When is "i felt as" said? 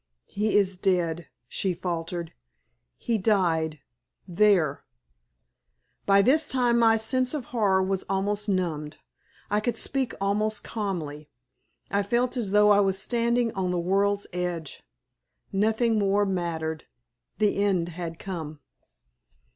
11.91-12.49